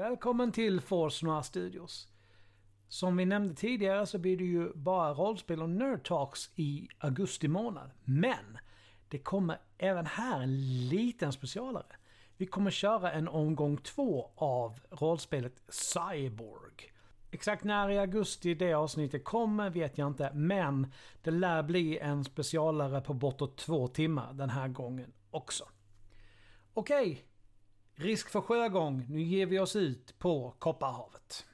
[0.00, 2.08] Välkommen till Force Noir Studios.
[2.88, 7.48] Som vi nämnde tidigare så blir det ju bara rollspel och nerd talks i augusti
[7.48, 7.90] månad.
[8.04, 8.58] Men
[9.08, 11.96] det kommer även här en liten specialare.
[12.36, 16.92] Vi kommer köra en omgång två av rollspelet Cyborg.
[17.30, 20.92] Exakt när i augusti det avsnittet kommer vet jag inte, men
[21.22, 25.64] det lär bli en specialare på bortåt två timmar den här gången också.
[26.74, 27.24] Okej,
[28.00, 29.06] risk för sjögång.
[29.08, 31.46] Nu ger vi oss ut på Kopparhavet.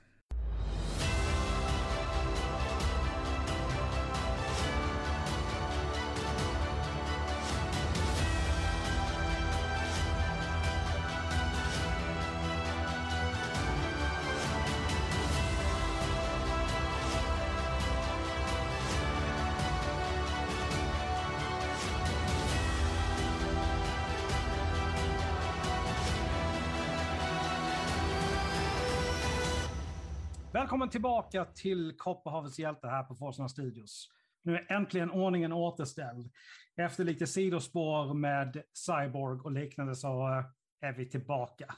[30.76, 34.12] Välkommen tillbaka till Kopparhavets hjälte här på Forsarna Studios.
[34.42, 36.30] Nu är äntligen ordningen återställd.
[36.76, 40.44] Efter lite sidospår med Cyborg och liknande så eh,
[40.80, 41.74] är vi tillbaka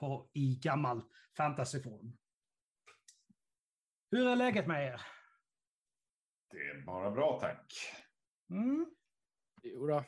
[0.00, 1.02] på, i gammal
[1.36, 2.18] fantasyform.
[4.10, 5.00] Hur är läget med er?
[6.50, 7.72] Det är bara bra tack.
[8.50, 8.86] Mm,
[9.62, 10.04] Jo då.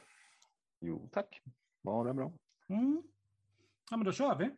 [0.81, 1.43] Jo, tack.
[1.83, 2.33] Bara bra.
[2.69, 3.03] mm.
[3.91, 4.51] Ja, men då kör vi.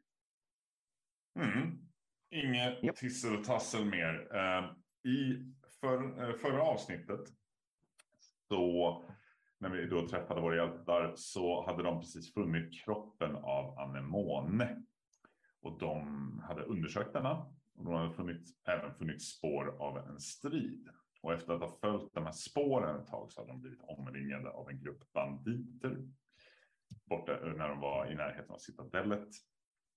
[1.43, 1.86] Mm.
[2.37, 2.97] Inget Japp.
[2.97, 4.37] tissel och tassel mer.
[4.37, 4.65] Eh,
[5.13, 5.45] I
[5.81, 7.21] för, eh, förra avsnittet
[8.49, 9.05] så
[9.59, 14.83] när vi då träffade våra hjältar så hade de precis funnit kroppen av Anemone.
[15.61, 17.47] Och de hade undersökt denna.
[17.75, 20.89] Och de hade funnit, även funnit spår av en strid.
[21.23, 24.51] Och efter att ha följt de här spåren ett tag så hade de blivit omringade
[24.51, 25.97] av en grupp banditer.
[27.05, 29.29] Borta när de var i närheten av citadellet.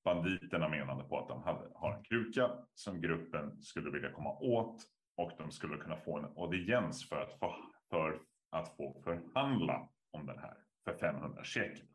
[0.03, 4.83] Banditerna menade på att de hade, har en kruka som gruppen skulle vilja komma åt
[5.15, 7.55] och de skulle kunna få en audiens för att få,
[7.89, 11.85] för att få förhandla om den här för 500 shekel.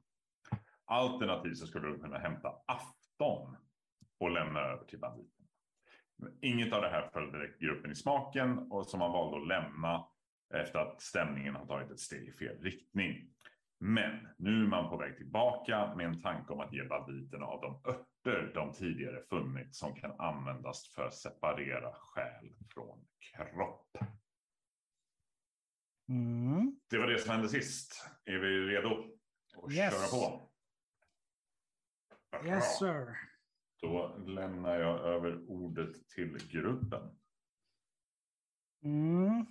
[0.85, 3.57] Alternativt så skulle de kunna hämta afton
[4.19, 5.49] och lämna över till banditerna.
[6.41, 10.07] Inget av det här föll direkt gruppen i smaken och som man valde att lämna
[10.55, 13.34] efter att stämningen har tagit ett steg i fel riktning.
[13.87, 17.61] Men nu är man på väg tillbaka med en tanke om att ge banditerna av
[17.61, 23.97] de örter de tidigare funnit som kan användas för att separera själ från kropp.
[26.09, 26.81] Mm.
[26.91, 28.09] Det var det som hände sist.
[28.25, 29.19] Är vi redo
[29.63, 29.93] att Yes.
[29.95, 30.51] köra på?
[32.31, 32.47] Bra.
[32.47, 33.17] Yes sir.
[33.81, 37.19] Då lämnar jag över ordet till gruppen.
[38.85, 39.47] Mm.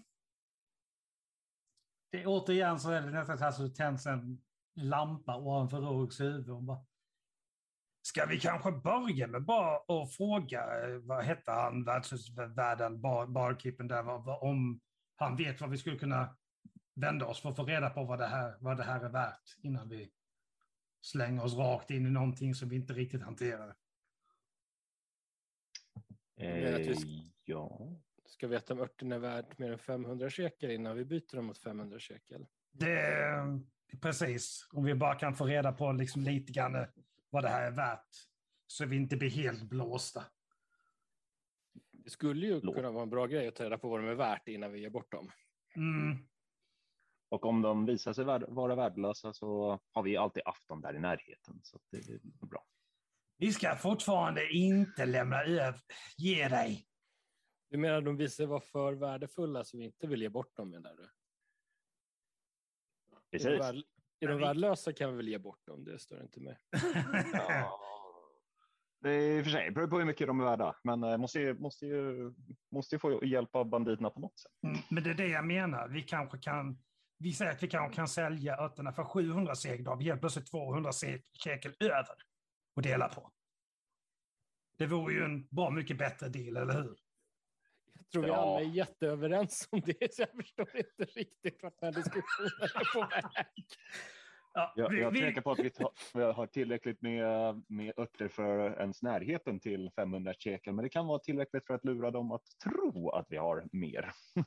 [2.13, 4.41] Det är återigen så är det nästan så så det tänds en
[4.75, 6.49] lampa ovanför Rogs huvud.
[6.49, 6.85] Och bara,
[8.01, 13.87] Ska vi kanske börja med bara att fråga, eh, vad hette han, värdshusvärden, bar, barkeepern
[13.87, 14.81] där, om
[15.15, 16.37] han vet vad vi skulle kunna
[16.95, 19.57] vända oss för att få reda på vad det här, vad det här är värt
[19.63, 20.11] innan vi
[21.01, 23.69] slänger oss rakt in i någonting som vi inte riktigt hanterar.
[23.69, 23.77] att
[26.35, 26.95] Eh,
[27.43, 28.01] ja.
[28.33, 31.57] Ska veta om örten är värt mer än 500 shekel innan vi byter dem mot
[31.57, 32.45] 500 shekel.
[32.71, 33.59] Det är
[34.01, 36.85] precis, om vi bara kan få reda på liksom lite grann
[37.29, 38.07] vad det här är värt.
[38.67, 40.23] Så vi inte blir helt blåsta.
[41.91, 44.15] Det skulle ju kunna vara en bra grej att ta reda på vad de är
[44.15, 45.31] värt innan vi ger bort dem.
[45.75, 46.17] Mm.
[47.29, 50.99] Och om de visar sig värd- vara värdelösa så har vi alltid afton där i
[50.99, 51.59] närheten.
[51.63, 52.65] Så det är bra.
[53.37, 55.81] Vi ska fortfarande inte lämna över,
[56.17, 56.87] ge dig.
[57.73, 60.55] Du menar att de visar sig vara för värdefulla så vi inte vill ge bort
[60.55, 61.03] dem menar du?
[61.03, 61.07] Är
[63.09, 63.59] de, Precis.
[63.59, 63.75] värd,
[64.19, 66.57] är de värdelösa kan vi väl ge bort dem, det står inte med.
[67.33, 67.79] Ja.
[69.01, 70.75] Det är i och för sig, det beror på hur mycket de är värda.
[70.83, 72.33] Men eh, måste ju, måste ju,
[72.71, 74.51] måste ju få hjälp av banditerna på något sätt.
[74.67, 75.87] Mm, Men det är det jag menar.
[75.87, 76.83] Vi kanske kan,
[77.17, 79.83] vi säger att vi kanske kan sälja örterna för 700 sekel.
[79.83, 82.15] Då har vi helt plötsligt 200 se- shekel över
[82.75, 83.31] att dela på.
[84.77, 86.97] Det vore ju en bra mycket bättre deal, eller hur?
[88.11, 88.35] Tror vi Ja.
[88.35, 92.93] alla är jätteöverens om det, så jag förstår inte riktigt vart den här diskussionen är
[92.93, 93.65] på väg.
[94.53, 97.93] Ja, Jag, vi- jag vi- tänker på att vi, tar, vi har tillräckligt med, med
[97.99, 100.73] örter för ens närheten till 500 shekel.
[100.73, 104.11] Men det kan vara tillräckligt för att lura dem att tro att vi har mer.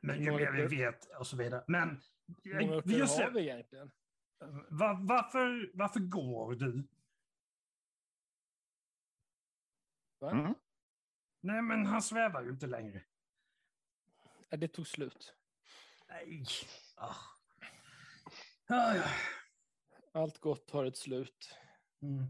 [0.00, 1.64] Men ju mer vi vet och så vidare.
[1.68, 2.00] Men
[2.84, 3.90] just har vi egentligen?
[4.68, 6.88] va- varför, varför går du?
[10.18, 10.30] Va?
[10.30, 10.54] Mm.
[11.40, 13.02] Nej, men han svävar ju inte längre.
[14.48, 15.34] Ja, Det tog slut.
[16.08, 16.44] Nej.
[16.96, 17.14] Ah.
[18.68, 19.04] Ah, ja.
[20.12, 21.56] Allt gott har ett slut.
[22.02, 22.24] Mm.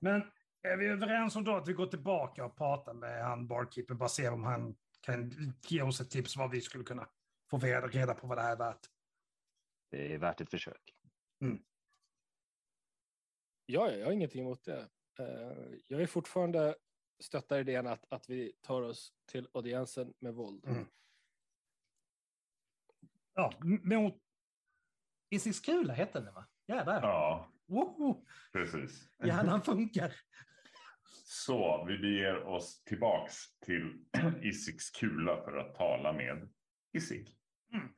[0.00, 0.22] Men
[0.62, 4.08] är vi överens om då att vi går tillbaka och pratar med han barkeeper, bara
[4.08, 5.32] se om han kan
[5.68, 7.08] ge oss ett tips vad vi skulle kunna
[7.50, 8.86] få reda reda på vad det här är värt.
[9.90, 10.94] Det är värt ett försök.
[13.66, 14.88] Ja, jag har ingenting emot det.
[15.18, 16.76] Eh, Jag är fortfarande
[17.24, 20.64] stöttar idén att, att vi tar oss till audiensen med våld.
[20.66, 20.86] Mm.
[23.34, 24.14] Ja, mot...
[25.30, 26.46] Isis Kula hette den va?
[26.66, 27.02] Jävlar.
[27.02, 28.26] Ja, Woho!
[28.52, 29.08] precis.
[29.24, 30.12] Hjärnan funkar.
[31.24, 34.04] Så vi beger oss tillbaks till
[34.42, 36.52] Isiks kula för att tala med
[36.92, 37.38] Isik.
[37.72, 37.88] Mm.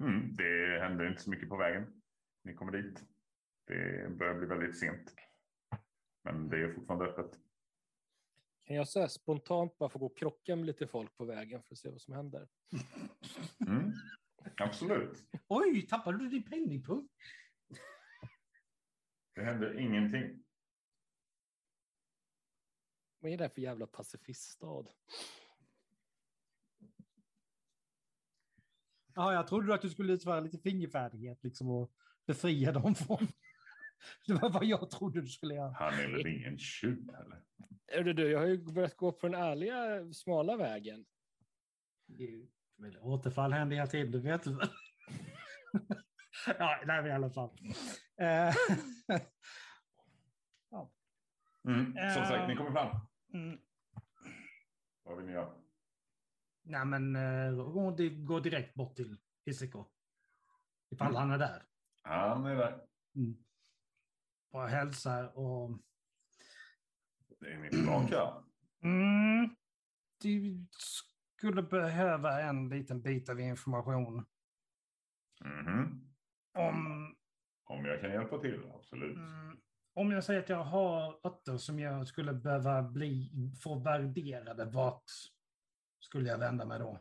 [0.00, 2.02] Mm, det händer inte så mycket på vägen.
[2.44, 3.04] Ni kommer dit.
[3.64, 5.14] Det börjar bli väldigt sent.
[6.24, 7.45] Men det är fortfarande öppet.
[8.66, 11.74] Kan jag säga spontant bara få gå och krocka med lite folk på vägen för
[11.74, 12.48] att se vad som händer?
[13.66, 13.92] Mm,
[14.56, 15.24] absolut.
[15.48, 17.08] Oj, tappade du din penningpung?
[19.34, 20.44] Det händer ingenting.
[23.18, 24.86] Vad är det här för jävla pacifiststad?
[29.14, 31.92] Ja, jag trodde att du skulle utföra lite fingerfärdighet liksom och
[32.26, 33.28] befria dem från...
[34.26, 35.72] Det var vad jag trodde du skulle göra.
[35.78, 37.42] Han är väl ingen tjuv heller?
[37.86, 41.04] Är det du, jag har ju börjat gå på den ärliga, smala vägen.
[42.76, 44.68] Men återfall händer hela tiden, du vet du väl?
[46.58, 47.58] ja, nej, men i alla fall.
[48.16, 48.54] Eh,
[51.68, 52.96] Mm, som sagt, ni kommer fram.
[53.32, 53.58] mm,
[55.02, 55.52] Vad vill ni göra?
[56.62, 59.84] nej, men eh, gå, di- gå direkt bort till Isiko.
[60.90, 61.16] Ifall Mm.
[61.20, 61.62] han är där.
[62.02, 62.80] Han är där.
[63.16, 63.44] Mm.
[64.52, 65.78] Bara hälsar och...
[67.40, 68.44] Det är ni tillbaka.
[68.82, 69.56] Mm,
[70.22, 70.66] du
[71.38, 74.26] skulle behöva en liten bit av information
[75.44, 76.14] Mhm.
[76.54, 77.16] om
[77.64, 79.16] Om jag kan hjälpa till, absolut.
[79.16, 79.60] Mm,
[79.94, 83.30] om jag säger att jag har örter som jag skulle behöva bli,
[83.62, 85.10] få värderade, vart
[86.00, 86.98] skulle jag vända mig då?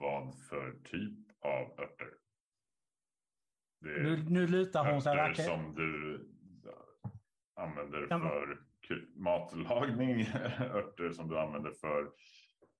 [0.00, 2.21] Vad för typ av örter?
[3.82, 5.50] Nu, nu lutar hon sig verkligen.
[5.50, 6.20] som du
[7.54, 8.58] använder för
[9.14, 10.20] matlagning,
[10.60, 12.12] örter som du använder för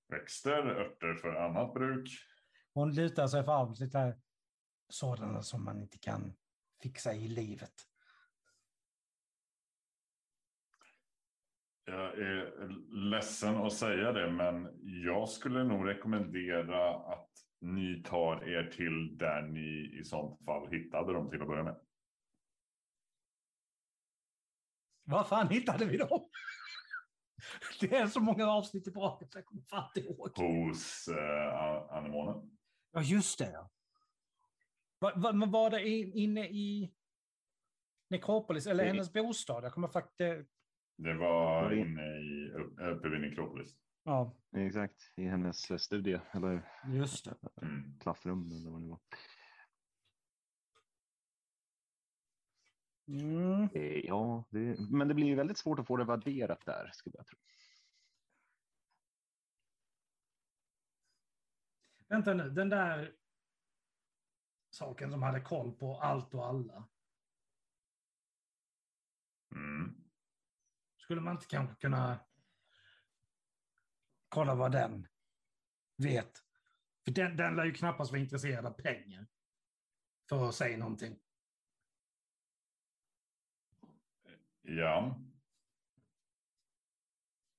[0.09, 2.09] växter, örter för annat bruk.
[2.73, 4.17] Hon lutar sig fram lite.
[4.89, 6.33] Sådana som man inte kan
[6.81, 7.73] fixa i livet.
[11.85, 12.67] Jag är
[13.09, 14.69] ledsen att säga det, men
[15.05, 17.29] jag skulle nog rekommendera att
[17.63, 21.79] ni tar er till där ni i sånt fall hittade dem till att börja med.
[25.03, 26.29] Var fan hittade vi dem?
[27.79, 30.31] Det är så många avsnitt tillbaka så jag kommer fan inte ihåg.
[30.37, 32.57] Hos eh, anemonen.
[32.91, 33.51] Ja, just det.
[33.51, 33.69] Ja.
[34.99, 36.93] Va, va, men var det in, inne i
[38.09, 39.63] Nekropolis, eller Det- hennes bostad?
[39.63, 40.49] Jag kommer faktiskt...
[40.97, 43.75] Det var inne i, upp- uppe vid Nekropolis.
[44.03, 47.35] Ja, Exakt, i hennes studie eller just det.
[47.61, 47.99] Mm.
[47.99, 48.99] klassrum eller vad det var.
[53.07, 53.69] Mm.
[53.73, 57.15] Eh, Ja, det, men det blir ju väldigt svårt att få det värderat där skulle
[57.17, 57.39] jag tro.
[62.07, 63.15] Vänta nu, den där
[64.69, 66.87] saken som hade koll på allt och alla.
[69.55, 70.03] Mm.
[70.97, 72.19] Skulle man inte kanske kunna
[74.33, 75.07] kolla vad den
[75.97, 76.31] vet?
[77.05, 79.27] För den, den lär ju knappast vara intresserad av pengar.
[80.29, 81.19] För att säga någonting.
[84.61, 85.19] Ja,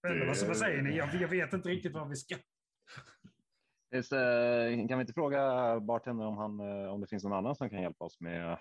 [0.06, 0.96] Eller vad, Det- vad säger ni?
[0.96, 2.36] Jag, jag vet inte riktigt vad vi ska...
[3.90, 7.70] Just, Kan vi inte fråga bartendern om, han, eh, om det finns någon annan som
[7.70, 8.52] kan hjälpa oss med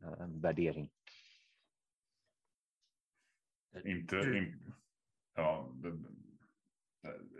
[0.00, 0.90] eh, värdering?
[3.84, 4.16] inte...
[4.16, 4.72] In,
[5.34, 5.72] ja,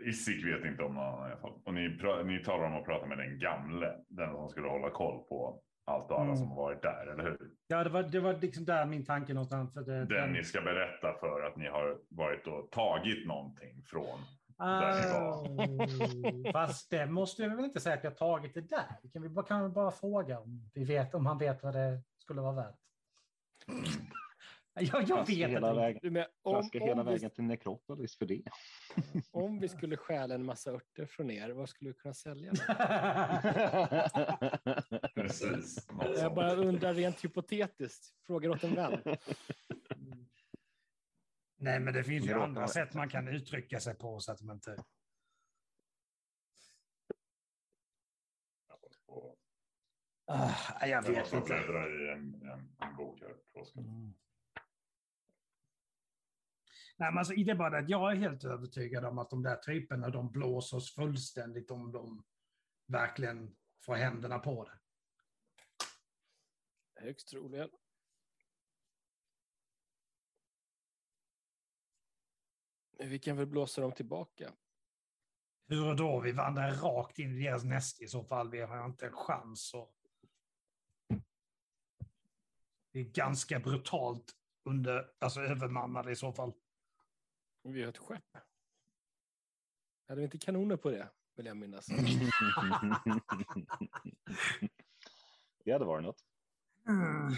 [0.05, 1.53] Isik vet inte om någon annan i alla fall.
[1.65, 3.95] Och ni, ni talar om att prata med den gamle.
[4.07, 6.37] Den som skulle hålla koll på allt och alla Mm.
[6.37, 7.37] som har varit där, eller hur?
[7.67, 9.73] Ja, det var, det var liksom där min tanke någonstans.
[9.73, 14.19] För det, Den ni ska berätta för att ni har varit och tagit någonting från.
[14.57, 19.09] Oh, fast det måste vi väl inte säga att vi har tagit det där.
[19.13, 22.01] Kan vi bara, kan vi bara fråga om, vi vet, om han vet vad det
[22.17, 22.75] skulle vara värt.
[24.75, 28.17] Jag, jag vet hela vägen, Du med, om, traska hela om, vi, vägen till Nekropolis
[28.17, 28.43] för det.
[29.31, 32.53] om vi skulle stjäla en massa örter från er, vad skulle vi kunna sälja?
[36.15, 38.99] Jag bara undrar rent hypotetiskt, frågar åt en vän.
[41.57, 44.55] Nej, men det finns ju andra sätt man kan uttrycka sig på så att man
[44.55, 44.83] inte...
[50.25, 50.51] Ah,
[50.81, 51.53] jag Jag vet inte.
[51.53, 53.35] dra i en, en, en bok här.
[57.03, 59.43] Nej, men alltså, det är bara det att jag är helt övertygad om att de
[59.43, 62.23] där typerna, de blåser oss fullständigt om de
[62.87, 63.55] verkligen
[63.85, 64.79] får händerna på det.
[67.01, 67.69] Högst troligen.
[72.99, 74.53] Men vi kan väl blåsa dem tillbaka.
[75.67, 76.19] Hur då?
[76.19, 78.51] Vi vandrar rakt in i deras näste i så fall.
[78.51, 79.73] Vi har inte en chans.
[79.73, 79.95] Och...
[82.91, 86.53] Det är ganska brutalt under, alltså övermannade i så fall.
[87.63, 88.37] Vi har ett skepp.
[90.07, 91.87] Hade vi inte kanoner på det, vill jag minnas.
[95.65, 96.21] det hade varit något.
[96.87, 97.31] Mm.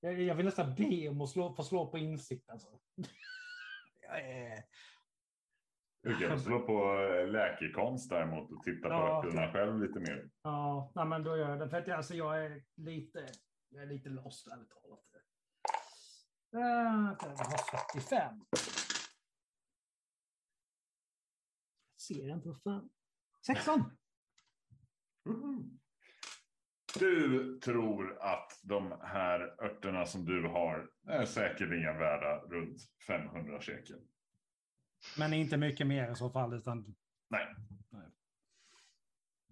[0.00, 2.50] Jag, jag vill nästan be om att slå, få slå på insikt.
[2.50, 2.68] Alltså.
[4.08, 4.62] Är...
[6.02, 9.24] Du kan slå på eh, läkekonst däremot och titta på Ja.
[9.26, 10.30] öppna själv lite mer.
[10.42, 11.70] Ja, nej, men då gör jag det.
[11.70, 13.26] För att jag, alltså, jag är lite,
[13.68, 15.00] jag är lite lost ärligt talat.
[16.54, 16.60] Uh,
[17.20, 18.44] jag har 45.
[21.94, 22.90] Jag ser inte vad fan.
[23.46, 23.90] 16!
[26.98, 34.00] Du tror att de här örterna som du har är säkerligen värda runt 500 shekel.
[35.18, 36.54] Men inte mycket mer i så fall.
[36.54, 36.96] Utan,
[37.30, 37.54] Nej,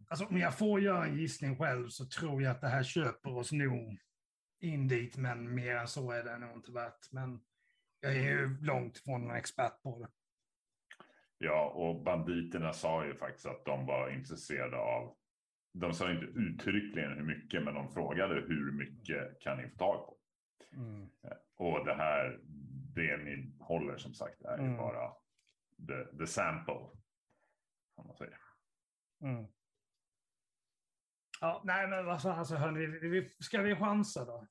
[0.08, 3.36] alltså, om jag får göra en gissning själv så tror jag att det här köper
[3.36, 3.98] oss nog
[4.60, 5.16] in dit.
[5.16, 7.12] Men mer än så är det nog inte värt.
[7.12, 7.40] Men
[8.00, 10.08] jag är ju långt ifrån en expert på det.
[11.38, 15.16] Ja, och banditerna sa ju faktiskt att de var intresserade av.
[15.72, 20.06] De sa inte uttryckligen hur mycket, men de frågade hur mycket kan ni få tag
[20.06, 20.16] på?
[20.76, 21.08] Mm.
[21.56, 22.40] Och det här,
[22.94, 24.76] det ni håller som sagt är ju Mm.
[24.76, 25.12] bara
[25.86, 26.90] the, the sample.
[27.96, 28.36] Kan man säga.
[29.22, 29.46] Mm.
[31.40, 34.46] Ja, nej, men vad fan, alltså, hörni, vi, vi, ska vi chansa då?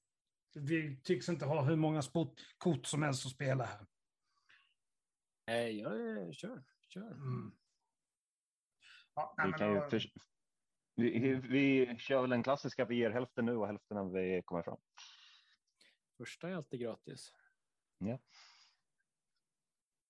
[0.56, 3.86] Vi tycks inte ha hur många sport, kort som helst att spela här.
[5.54, 6.64] Nej, jag är- kör.
[6.90, 7.12] kör.
[7.12, 7.52] Mm.
[9.16, 10.14] Ja, nej, Vi, kan ju förs-
[10.96, 14.62] vi, vi kör väl den klassiska, vi ger hälften nu och hälften när vi kommer
[14.64, 14.78] fram.
[16.18, 17.34] Första är alltid gratis.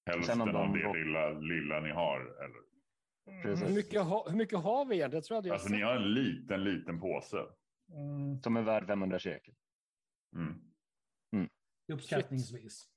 [0.05, 2.19] Hälften Sen om av de det då- lilla, lilla ni har.
[2.19, 2.63] Eller?
[3.43, 3.69] Precis.
[3.69, 5.17] Hur mycket, ha, hur mycket har vi egentligen?
[5.17, 7.37] Jag tror jag Alltså ni har en liten, liten påse.
[7.89, 9.55] Mm, Som är värd 500 shekel.
[10.35, 11.49] Mm.
[11.93, 12.89] uppskattningsvis.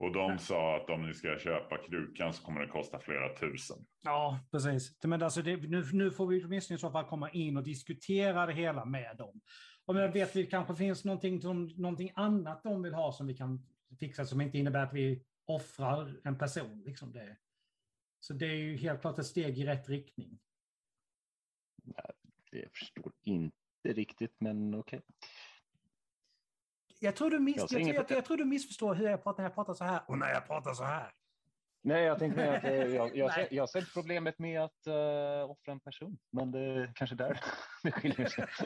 [0.00, 3.86] Och de sa att om ni ska köpa krukan så kommer det kosta flera tusen.
[4.02, 5.04] Ja, precis.
[5.04, 8.46] Men alltså det, nu, nu får vi åtminstone i så fall komma in och diskutera
[8.46, 9.40] det hela med dem.
[9.84, 13.34] Om jag vet det kanske finns någonting, som, någonting annat de vill ha som vi
[13.34, 13.66] kan
[14.00, 16.82] fixa som inte innebär att vi offrar en person.
[16.86, 17.36] Liksom det.
[18.20, 20.38] Så det är ju helt klart ett steg i rätt riktning.
[22.50, 23.52] Jag förstår inte
[23.84, 25.00] riktigt, men okej.
[26.98, 29.50] Jag tror, du miss, Jag jag, jag, jag, tror du missförstår hur jag pratar när
[29.50, 31.12] jag pratar så här och när jag pratar så här.
[31.82, 35.50] Nej, jag tänkte mer att eh, jag, jag, ser, jag ser problemet med att uh,
[35.50, 37.40] offra en person, men det är kanske där
[37.82, 38.46] det skiljer sig.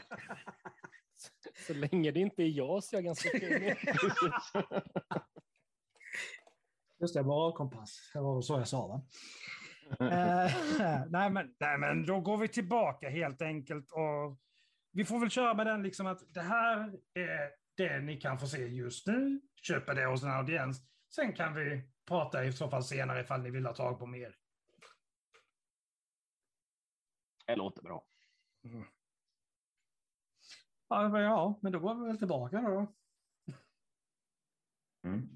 [1.66, 3.30] Så länge det inte är jag så är jag ganska.
[3.30, 4.52] Precis.
[7.00, 8.10] Just det, moralkompass.
[8.14, 9.02] Det var så jag sa va?
[10.00, 10.52] Eh,
[11.08, 13.92] nej, men, nej, men då går vi tillbaka helt enkelt.
[13.92, 14.38] Och
[14.92, 18.47] vi får väl köra med den liksom att det här är det ni kan få
[18.47, 19.41] se just nu.
[19.62, 20.83] Köpa det hos en audiens.
[21.14, 24.37] Sen kan vi prata i så fall senare ifall ni vill ha tag på mer.
[27.47, 28.07] Det låter bra.
[30.88, 32.95] Ja, men ja, men då går vi väl tillbaka då.
[35.05, 35.29] Mm.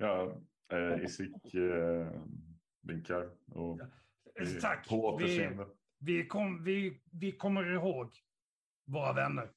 [0.00, 0.36] Ja,
[0.72, 2.22] eh, Isik eh,
[2.80, 3.30] vinkar.
[3.46, 3.80] Och
[4.34, 4.88] vi- Tack.
[4.88, 5.68] På Vi, återseende.
[5.98, 8.12] vi, kom, vi, vi kommer ihåg
[8.84, 9.50] våra vänner.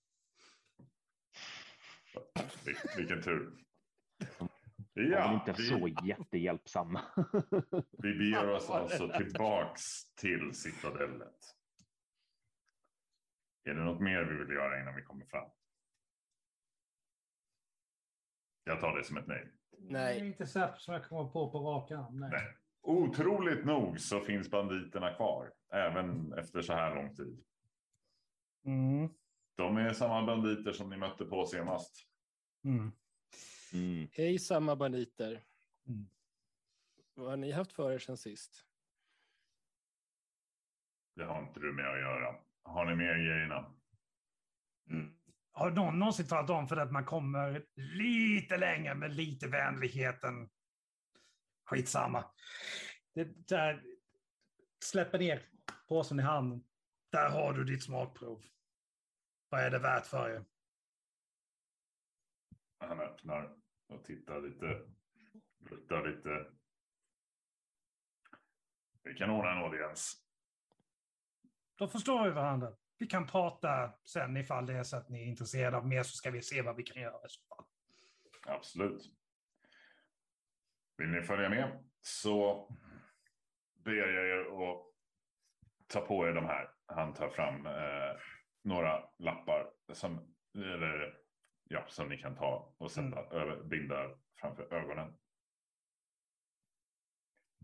[2.66, 3.54] Vil- Vilken tur.
[4.94, 7.02] Ja, inte vi, så jättehjälpsamma.
[7.92, 9.82] vi beger oss alltså tillbaks
[10.16, 11.36] till citadellet.
[13.64, 15.50] Är det något mer vi vill göra innan vi kommer fram?
[18.64, 19.52] Jag tar det som ett nej.
[19.80, 20.20] Nej.
[20.20, 22.20] Det är inte här som jag kommer på på rak arm.
[22.20, 22.30] Nej.
[22.32, 22.58] Nej.
[22.82, 27.44] Otroligt nog så finns banditerna kvar, även efter så här lång tid.
[28.66, 29.10] Mm.
[29.56, 32.08] De är samma banditer som ni mötte på senast.
[32.64, 32.92] Mm.
[33.74, 34.08] Mm.
[34.12, 35.44] Hej samma banditer.
[35.88, 36.08] Mm.
[37.14, 38.66] Vad har ni haft för er sen sist?
[41.16, 42.36] Det har inte du med att göra.
[42.64, 43.74] Har ni mer grejerna?
[44.90, 45.16] Mm.
[45.52, 50.50] Har någon någonsin talat om för att man kommer lite längre med lite vänligheten?
[51.66, 52.26] Skitsamma.
[53.14, 53.84] Det där,
[54.84, 55.42] släpper ner
[55.88, 56.64] påsen i handen.
[57.12, 58.44] Där har du ditt smakprov.
[59.50, 60.46] Vad är det värt för er?
[62.78, 63.56] Han öppnar
[63.88, 64.82] och tittar lite.
[65.70, 66.52] Luktar lite.
[69.04, 70.26] Vi kan ordna en audiens.
[71.76, 72.76] Då förstår vi varandra.
[72.98, 76.16] Vi kan prata sen ifall det är så att ni är intresserade av mer så
[76.16, 77.26] ska vi se vad vi kan göra.
[77.26, 77.66] i så fall.
[78.56, 79.02] Absolut.
[80.98, 82.68] Vill ni följa med så
[83.74, 84.86] ber jag er att
[85.88, 86.72] ta på er de här.
[86.86, 88.16] Han tar fram eh,
[88.66, 91.18] några lappar som, eller,
[91.64, 95.18] ja, som ni kan ta och sätta över, binda framför ögonen.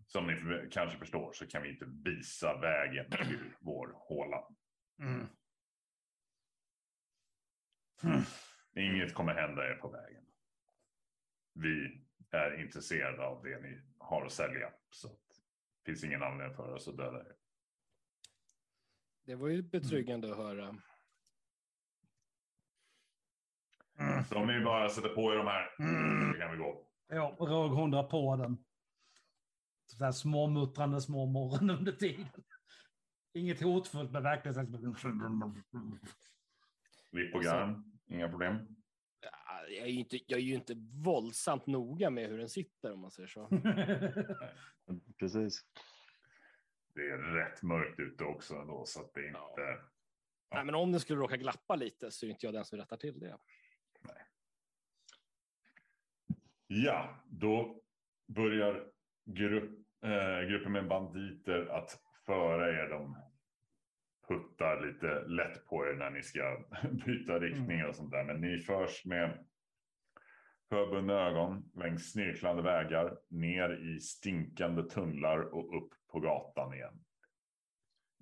[0.06, 4.48] Som ni kanske förstår så kan vi inte visa vägen till vår håla.
[5.00, 5.28] Mm.
[8.04, 8.22] Mm.
[8.76, 10.26] Inget kommer hända er på vägen.
[11.54, 14.74] Vi är intresserade av det ni har att sälja.
[14.90, 17.36] Så det finns ingen anledning för oss att döda er.
[19.26, 20.82] Det var ju betryggande att höra.
[24.02, 24.24] Mm.
[24.24, 26.34] Så om ni bara sätter på er de här Mm.
[26.34, 26.88] så kan vi gå.
[27.08, 28.58] Ja, Rög hon drar på den.
[29.86, 32.28] Så där småmuttrande små morgon under tiden.
[33.34, 34.68] Inget hotfullt men verkligen så här-
[37.12, 38.56] Vipp och garn, inga problem.
[39.22, 39.30] Ja,
[39.70, 40.74] Jag är, ju inte, jag är ju inte
[41.06, 43.48] våldsamt noga med hur den sitter om man säger så.
[45.20, 45.62] Precis.
[46.96, 49.84] Det är rätt mörkt ute också ändå så att det är inte...
[50.54, 52.98] Nej, men om det skulle råka glappa lite så är inte jag den som rättar
[52.98, 53.38] till det.
[56.74, 57.82] Ja, då
[58.28, 58.88] börjar
[59.26, 59.72] grupp,
[60.04, 62.90] eh, gruppen med banditer att föra er.
[62.90, 63.18] De
[64.28, 66.64] puttar lite lätt på er när ni ska
[67.06, 68.24] byta riktning och sånt där.
[68.24, 69.46] Men ni förs med
[70.70, 77.04] förbundna ögon längs snirklande vägar ner i stinkande tunnlar och upp på gatan igen.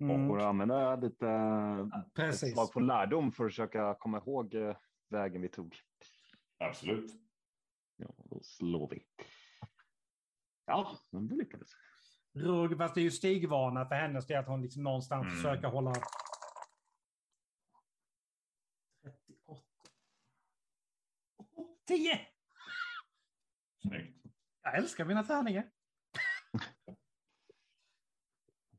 [0.00, 0.28] Mm.
[0.28, 1.26] Får använda lite
[2.14, 2.52] Precis.
[2.52, 4.76] slag på lärdom för att försöka komma ihåg eh,
[5.08, 5.76] vägen vi tog.
[6.58, 7.29] Absolut.
[8.42, 9.06] Slår vi.
[10.66, 11.68] Ja, men det lyckades.
[12.34, 15.36] Rugg, fast det är ju stigvana för hennes del att hon liksom någonstans Mm.
[15.36, 15.94] försöker hålla...
[19.02, 19.62] 38.
[21.86, 22.20] 10!
[23.82, 24.26] Snyggt.
[24.62, 25.70] Jag älskar mina tärningar.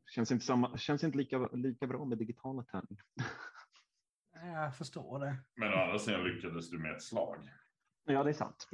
[0.10, 3.06] Känns inte, samma, känns inte lika, lika bra med digitala tärningar.
[4.34, 5.38] Jag förstår det.
[5.56, 7.50] Men å andra sidan lyckades du med ett slag.
[8.04, 8.68] Ja, det är sant.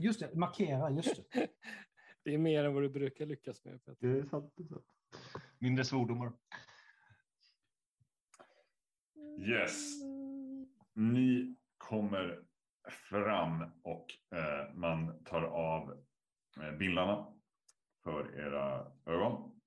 [0.00, 1.48] Just det, markera, just det.
[2.22, 3.84] Det är mer än vad du brukar lyckas med.
[3.84, 3.96] Peter.
[4.00, 4.52] Det är sant.
[4.56, 4.84] Det är sant.
[5.58, 6.32] Mindre svordomar.
[9.38, 10.02] Yes.
[10.94, 12.44] Ni kommer
[13.08, 16.04] fram och eh, man tar av
[16.60, 17.32] eh, billarna
[18.04, 19.60] för era ögon.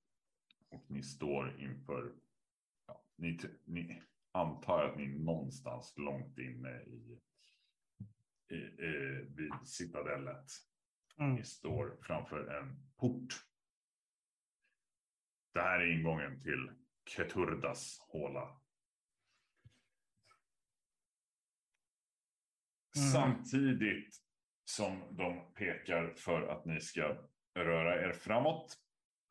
[0.69, 2.13] Och ni står inför,
[2.87, 7.19] ja, ni, ni antar att ni är någonstans långt inne i,
[8.49, 10.45] i, i vid citadellet.
[11.19, 11.35] Mm.
[11.35, 13.33] Ni står framför en port.
[15.53, 16.71] Det här är ingången till
[17.05, 18.61] Keturdas håla.
[22.95, 23.11] Mm.
[23.11, 24.15] Samtidigt
[24.65, 28.77] som de pekar för att ni ska röra er framåt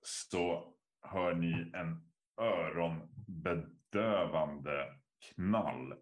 [0.01, 5.95] så hör ni en öronbedövande knall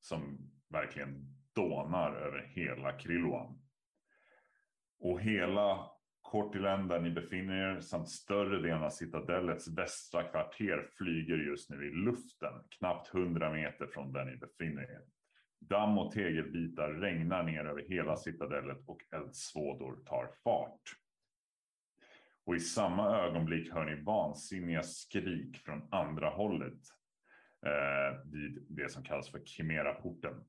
[0.00, 3.58] som verkligen dånar över hela Krilloan.
[4.98, 5.90] Och hela
[6.22, 11.86] Kortilen där ni befinner er samt större delen av citadellets västra kvarter flyger just nu
[11.86, 15.02] i luften, knappt 100 meter från där ni befinner er.
[15.60, 20.96] Damm och tegelbitar regnar ner över hela citadellet och eldsvådor tar fart.
[22.44, 26.80] Och i samma ögonblick hör ni vansinniga skrik från andra hållet
[27.66, 30.44] eh, vid det som kallas för Kimeraporten.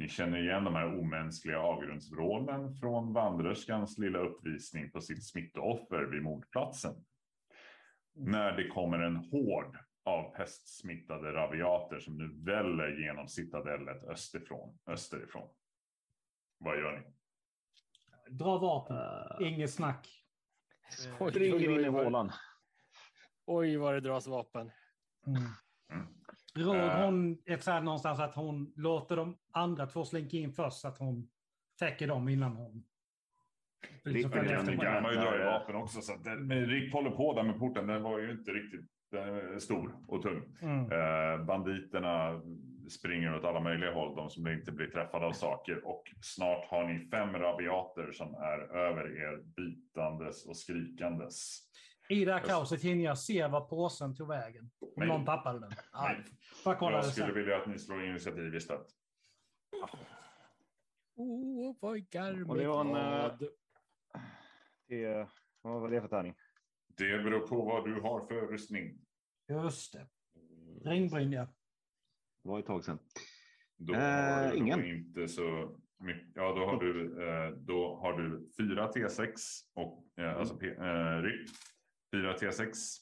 [0.00, 6.22] Ni känner igen de här omänskliga avgrundsvrålen från vandrerskans lilla uppvisning på sitt smittooffer vid
[6.22, 6.94] mordplatsen.
[8.14, 14.78] När det kommer en hård av pestsmittade rabiater som nu väller genom citadellet österifrån.
[14.86, 15.48] österifrån.
[16.58, 17.06] Vad gör ni?
[18.36, 18.96] Dra vapen.
[18.96, 20.08] Uh, Inget snack.
[21.20, 22.32] Oj, springer in i vad- hålan.
[23.46, 24.70] Oj, vad det dras vapen.
[25.26, 25.42] Mm.
[25.92, 26.06] Mm.
[26.54, 27.04] Rög Eh.
[27.04, 30.88] hon är så här någonstans att hon låter de andra två slinka in först så
[30.88, 31.28] att hon
[31.78, 32.84] täcker dem innan hon...
[34.04, 34.80] Rick kan ju med.
[34.80, 36.00] kan man ju dra i vapen också.
[36.00, 37.86] Så att det, men Rick håller på där med porten.
[37.86, 40.42] Den var ju inte riktigt den är stor och tung.
[40.62, 40.92] Mm.
[40.92, 42.42] Eh, banditerna
[42.90, 45.86] springer åt alla möjliga håll, de som inte blir träffade av saker.
[45.86, 51.69] Och snart har ni fem rabiater som är över er bitandes och skrikandes.
[52.10, 54.70] I det här kaoset hinner jag se var påsen tog vägen.
[54.96, 55.70] Om någon tappade den.
[55.94, 56.24] Nej.
[56.64, 56.76] Nej.
[56.80, 58.86] Jag skulle vilja att ni slår initiativ istället.
[61.16, 63.26] Oh, vad eh, är Och det var en...
[63.26, 63.32] eh,
[64.88, 65.28] det,
[65.62, 66.34] vad var det för tärning?
[66.96, 68.98] Det beror på vad du har för rustning.
[69.48, 70.06] Just det.
[70.84, 71.44] Regnbrynja.
[72.42, 72.98] Det var ett tag sedan.
[73.76, 74.84] Då Eh, har du ingen.
[74.84, 76.28] inte så mycket.
[76.34, 79.32] Ja, då har du, eh, då har du fyra T6
[79.74, 81.22] och eh, alltså P, eh,
[82.10, 82.96] 4 T6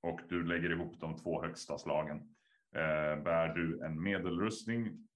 [0.00, 2.16] och du lägger ihop de två högsta slagen.
[2.74, 5.08] Eh, bär du en medelrustning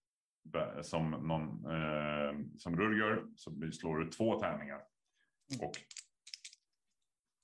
[0.82, 4.82] som, någon, eh, som Rur gör så slår du två tärningar.
[5.54, 5.68] Mm.
[5.68, 5.72] Och,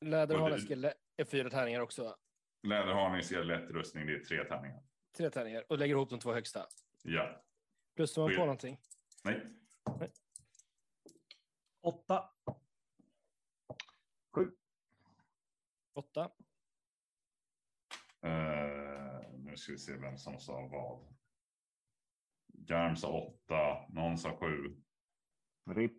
[0.01, 0.71] Läderhanens
[1.17, 2.17] är fyra tärningar också.
[2.63, 4.83] Läderhanens är lätt rustning, det är tre tärningar.
[5.17, 6.67] Tre tärningar och lägger ihop de två högsta.
[7.03, 7.45] Ja.
[7.97, 8.79] Plus man på någonting.
[9.25, 9.47] Nej.
[9.99, 10.13] Nej.
[11.81, 12.31] Åtta.
[14.35, 14.51] Sju.
[15.93, 16.31] Åtta.
[18.23, 21.15] Eh, nu ska vi se vem som sa vad.
[22.49, 24.83] Garm sa åtta, någon sa sju.
[25.71, 25.93] RIP.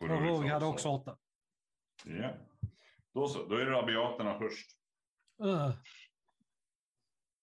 [0.00, 1.18] Roger hade också åtta.
[2.04, 2.34] Ja.
[3.14, 4.70] Då, så, då är det rabiaterna först.
[5.42, 5.74] Uh,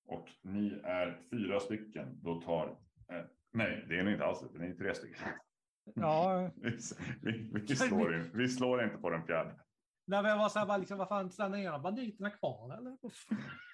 [0.05, 2.23] Och ni är fyra stycken.
[2.23, 2.67] Då tar...
[3.11, 4.43] Eh, nej, det är ni inte alls.
[4.53, 5.27] Ni är tre stycken.
[5.95, 6.77] ja, Vi,
[7.21, 9.59] vi, vi, slår in, vi slår inte på den fjärde.
[10.09, 12.91] När vi var så här, bara liksom, vad fan, stannar ena banditerna kvar eller?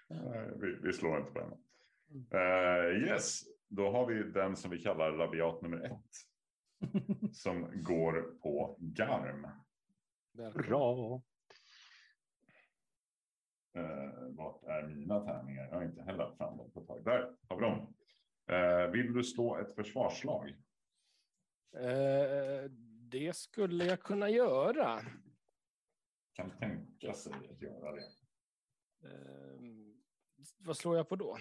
[0.09, 1.51] Eh, Vi, vi slår inte på den.
[2.31, 7.35] Eh, yes, då har vi den som vi kallar rabiat nummer ett.
[7.35, 9.47] som går på Garm.
[10.33, 10.67] Välkommen.
[10.67, 11.21] Bra.
[13.75, 15.67] Eh, vart är mina tärningar?
[15.67, 17.03] Jag har inte heller fram dem på ett tag.
[17.03, 17.95] Där har vi dem.
[18.47, 20.49] Eh, vill du slå ett försvarslag?
[21.77, 22.69] Eh,
[23.11, 24.99] det skulle jag kunna göra.
[26.35, 28.09] Kan tänka sig att göra det.
[29.03, 29.59] Eh,
[30.57, 31.37] vad slår jag på då?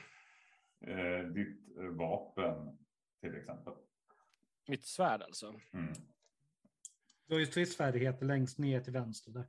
[0.80, 2.78] Eh, ditt eh, vapen
[3.20, 3.74] till exempel.
[4.66, 5.60] Mitt svärd alltså.
[5.72, 5.92] Mm.
[7.26, 9.46] Du har ju stridsfärdigheter längst ner till vänster där.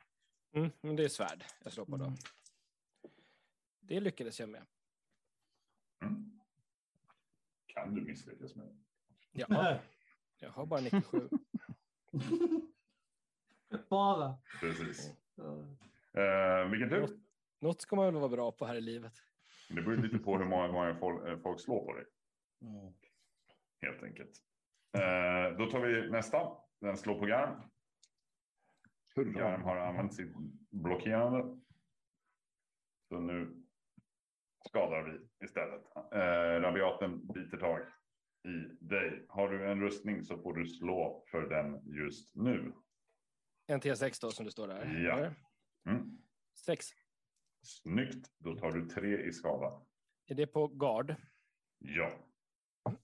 [0.51, 2.05] Mm, men det är svärd jag slår på då.
[2.05, 2.17] Mm.
[3.79, 4.65] Det lyckades jag med.
[6.01, 6.39] Mm.
[7.65, 8.77] Kan du misslyckas med?
[9.31, 9.79] Ja,
[10.38, 11.29] jag har bara 97.
[13.89, 14.38] Bara.
[14.60, 15.12] Precis.
[15.39, 15.76] Uh,
[16.17, 17.08] Eh, vilken tur.
[17.62, 19.13] Något ska man väl vara bra på här i livet.
[19.69, 22.06] Det beror lite på hur många gånger folk, eh, folk slår på dig.
[22.62, 22.93] mm.
[23.82, 24.32] Helt enkelt.
[24.98, 26.52] Eh, då tar vi nästa.
[26.82, 27.62] Den slår på Garm.
[29.15, 30.36] Garm har använt sitt
[30.71, 31.60] blockerande.
[33.10, 33.63] Så nu
[34.67, 35.82] skadar vi istället.
[35.95, 37.80] Eh, rabiaten biter tag
[38.43, 39.26] i dig.
[39.30, 42.74] Har du en rustning så får du slå för den just nu.
[43.67, 44.86] En T6 då som det står där.
[44.86, 45.34] Ja.
[45.91, 46.17] Mm.
[46.65, 46.88] Sex.
[47.63, 48.32] Snyggt.
[48.38, 49.82] Då tar du tre i skada.
[50.25, 51.15] Är det på gard?
[51.78, 52.12] Ja.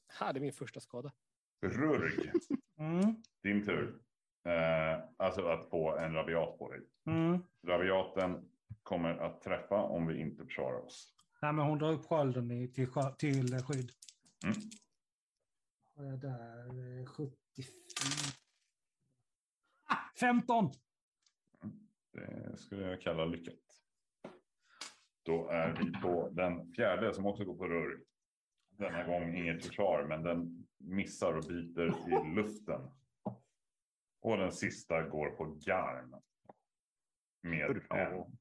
[0.08, 1.14] Här är min första skada.
[1.62, 2.32] Rurg.
[2.80, 3.16] Mm.
[3.44, 4.02] Din tur.
[4.46, 6.82] Eh, alltså att få en rabiat på dig.
[7.06, 7.44] Mm.
[7.68, 8.50] Rabiaten
[8.84, 11.16] kommer att träffa om vi inte försvarar oss.
[11.42, 13.92] Nej, men hon drar upp skölden i, till, till eh, skydd.
[14.46, 14.56] Mm.
[15.96, 17.32] Har jag där eh, 75?
[18.06, 18.41] Ah,
[20.20, 20.72] 15!
[22.12, 23.56] Det skulle jag kalla lyckat.
[25.24, 28.00] Då är vi på den fjärde som också går på rör.
[28.70, 32.82] Denna gång inget försvar, men den missar och biter i luften.
[34.22, 36.16] Och den sista går på garm.
[37.42, 38.38] Med en.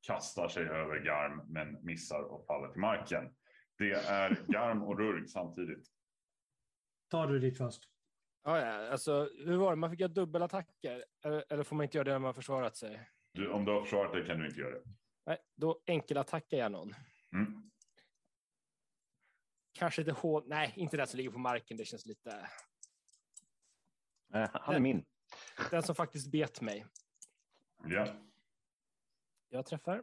[0.00, 3.34] Kastar sig över garm, men missar och faller till marken.
[3.78, 5.86] Det är garm och rurg samtidigt.
[7.08, 7.93] Tar du ditt först?
[8.46, 9.76] Ja, ja, alltså, hur var det?
[9.76, 11.04] Man fick göra dubbelattacker.
[11.22, 13.10] Eller, eller får man inte göra det när man har försvarat sig?
[13.32, 14.82] Du, om du har försvarat dig kan du inte göra det.
[15.26, 16.94] Nej, då enkelattackar jag någon.
[17.32, 17.70] Mm.
[19.72, 20.44] Kanske lite hål.
[20.46, 21.76] Nej, inte den som ligger på marken.
[21.76, 22.48] Det känns lite...
[24.34, 25.04] Eh, han är min.
[25.70, 26.86] Den som faktiskt bet mig.
[27.84, 28.08] Ja.
[29.48, 30.02] Jag träffar.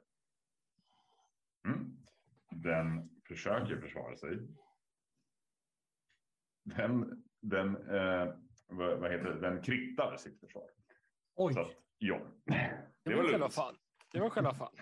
[1.65, 1.97] Mm.
[2.49, 4.37] Den försöker försvara sig.
[6.63, 8.33] Den, den, eh,
[8.67, 9.39] vad, vad heter det?
[9.39, 10.63] den krittar sitt försvar.
[11.35, 11.53] Oj!
[11.53, 12.19] Så att, ja.
[12.45, 13.75] Det, Det var var själva fan.
[14.13, 14.73] Det var själva fan.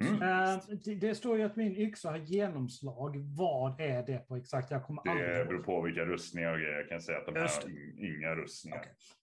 [0.00, 0.22] Mm.
[0.22, 3.16] Eh, det, det står ju att min yxa har genomslag.
[3.36, 4.70] Vad är det på exakt?
[4.70, 5.48] Jag kommer aldrig Det ihåg.
[5.48, 6.76] beror på vilka rustningar och grejer.
[6.78, 8.78] Jag kan säga att de här Just har in- inga rustningar.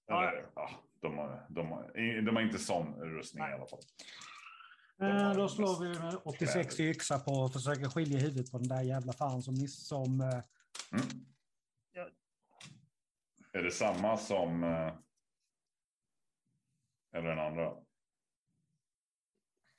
[0.08, 0.28] Okej.
[0.28, 0.70] Eller, ja,
[1.02, 3.80] de, har, de, har, de har inte sån rustning i alla fall.
[5.02, 8.68] Eh, då slår vi med 86 i yxa på och försöker skilja huvudet på den
[8.68, 10.28] där jävla fan som, som eh,
[10.92, 11.06] Mm.
[13.58, 14.64] Är det samma som...
[14.64, 14.94] eh,
[17.16, 17.74] Eller den andra?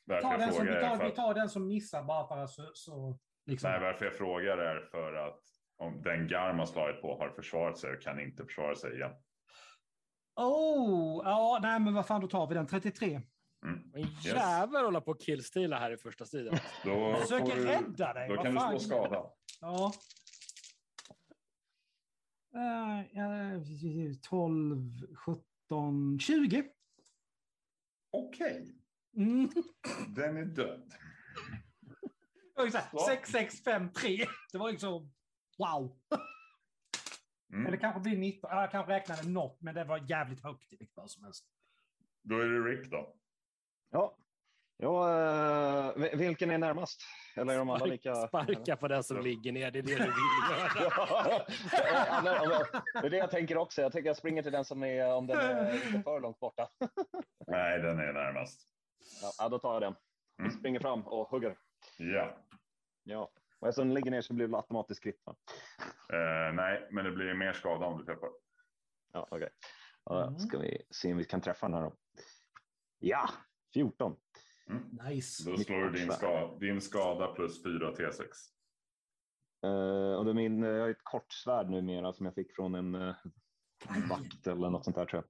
[0.04, 2.50] Varför Ta den, som, vi, är tar, vi tar den som missar bara för att
[2.50, 2.70] så...
[2.74, 3.70] så liksom.
[3.70, 5.40] Nej, varför jag frågar är för att
[5.76, 9.12] om den Garm har slagit på har försvarat sig och kan inte försvara sig igen.
[10.36, 11.22] Oh!
[11.24, 12.66] Ja, nej men vad fan, då tar vi den.
[12.66, 13.20] 33.
[13.64, 13.92] Mm.
[13.94, 16.58] En jävel hålla på och killstila här i första striden.
[16.84, 18.28] Då, försöker du, rädda dig.
[18.28, 18.70] då vad kan du fan.
[18.70, 19.30] slå skada.
[19.60, 19.92] Ja.
[22.54, 26.64] Uh, 12, 17, 20.
[28.10, 28.74] Okej,
[29.16, 29.50] Mm.
[30.16, 30.94] den är död.
[32.00, 33.06] Det var ju så här, Ja.
[33.08, 34.26] 6, 6, 5, 3.
[34.52, 35.12] Det var liksom
[35.58, 35.96] wow.
[37.52, 37.66] Mm.
[37.66, 38.50] Eller kanske blir 19.
[38.52, 41.46] Ja, Jag kanske räknade något, men det var jävligt högt i vilket fall som helst.
[42.22, 43.16] Då är det Rick då.
[43.90, 44.16] Ja,
[44.76, 47.02] ja eh, vil- vilken är närmast?
[47.36, 48.14] Eller är de alla lika?
[48.14, 50.06] Sparka på den som ligger ner, det är det du vill
[50.80, 51.46] göra.
[52.24, 52.64] Ja,
[53.00, 53.82] det är det jag tänker också.
[53.82, 56.68] Jag tänker jag springer till den som är, om den är inte för långt borta.
[57.46, 58.60] Nej, den är närmast.
[59.38, 59.94] Ja, då tar jag den.
[60.38, 60.50] Mm.
[60.50, 61.56] Springer fram och hugger.
[61.98, 62.36] Ja.
[63.04, 65.22] Ja, och eftersom den ligger ner så blir det automatiskt kritt.
[65.24, 65.34] va?
[66.12, 68.28] Eh, nej, men det blir mer skada om du träffar.
[69.12, 69.48] Ja, okej.
[70.10, 70.38] Mm.
[70.38, 71.92] ska vi se om vi kan träffa den här då.
[72.98, 73.28] Ja,
[73.74, 74.16] 14.
[75.08, 75.50] Nice.
[75.50, 78.20] Då slår du din skada, din skada plus 4 T6.
[79.66, 82.94] Uh, och då min, jag har ett kort svärd numera som jag fick från en
[82.94, 83.14] uh,
[84.08, 85.24] vakt eller något sånt där tror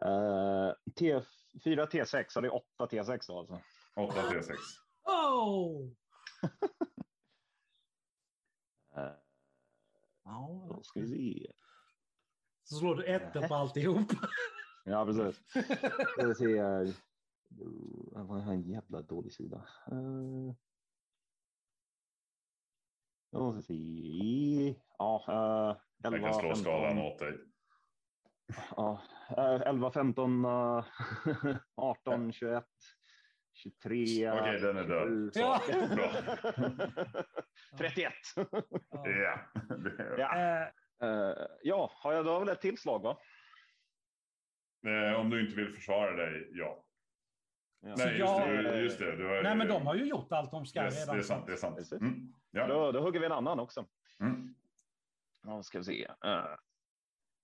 [0.00, 0.68] jag.
[0.68, 1.20] Uh, T,
[1.64, 3.60] 4 T6, så det är 8 T6 då alltså.
[3.96, 4.54] 8 T6.
[5.04, 5.90] Oh!
[8.96, 9.12] Uh,
[10.26, 11.52] Ja, då ska vi se.
[12.64, 14.12] så slår du ettor på alltihop.
[14.84, 15.42] Ja, precis.
[16.12, 16.94] Ska vi se här.
[18.12, 19.68] Jag har en jävla dålig sida.
[19.92, 20.54] Uh,
[23.32, 24.80] då ska vi se.
[24.98, 26.56] Ja, uh, Jag 11, kan slå 15.
[26.56, 27.38] skadan åt dig.
[28.76, 29.02] Ja,
[29.36, 30.84] eh, 11, 15, eh,
[31.76, 32.64] 18, 21,
[33.52, 34.30] 23.
[34.30, 35.08] Okej, den är död.
[35.08, 35.40] 27, så.
[35.40, 35.60] Ja.
[35.96, 36.12] Bra.
[37.78, 38.12] 31.
[38.90, 39.40] Ja.
[40.18, 40.38] Ja.
[40.38, 40.68] Eh,
[41.02, 43.18] Eh, ja, har jag då väl ett tillslag va?
[44.86, 46.85] Eh, om du inte vill försvara dig, ja.
[47.86, 47.94] Ja.
[47.98, 49.16] Nej, just, jag- det, just det.
[49.16, 51.16] Du har, nej, men de har ju gjort allt de ska Yes, redan.
[51.16, 51.46] det är sant.
[51.46, 51.92] Det är sant.
[51.92, 52.32] Mm.
[52.50, 52.66] Ja.
[52.66, 53.86] Då, då hugger vi en annan också.
[54.20, 54.54] Mm.
[55.46, 56.04] Ja, ska vi se.
[56.24, 56.44] Eh,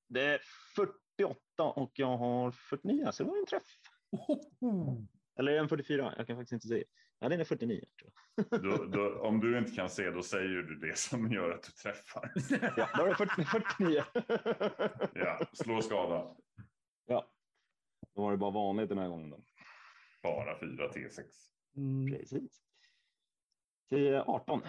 [0.09, 0.41] det är
[0.77, 3.63] 48 och jag har 49, så det var en träff.
[5.39, 6.15] Eller är den 44?
[6.17, 6.85] Jag kan faktiskt inte säga.
[7.19, 7.81] Ja, den är 49.
[8.01, 8.13] Tror
[8.51, 8.63] jag.
[8.63, 11.71] Då, då, om du inte kan se, då säger du det som gör att du
[11.71, 12.33] träffar.
[12.77, 14.03] Ja, då är det 40, 49.
[15.15, 16.35] Ja, slå skada.
[17.07, 17.29] ja.
[18.15, 19.31] Då var det bara vanligt den här gången.
[19.31, 19.41] Då.
[20.23, 21.21] Bara 4 T6.
[21.77, 22.07] Mm.
[22.19, 22.63] Precis.
[23.89, 24.61] Till 18.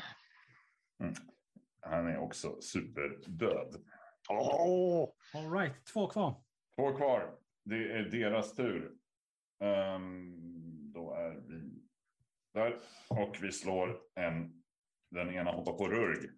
[1.82, 3.84] Han är också superdöd.
[4.30, 5.10] Åh!
[5.34, 6.44] All right, två kvar.
[6.76, 7.38] Två kvar.
[7.64, 8.98] Det är deras tur.
[9.60, 11.82] Ehm, då är vi
[12.54, 12.80] där.
[13.10, 14.64] Och vi slår en.
[15.12, 16.30] Den ena hoppar på rurg.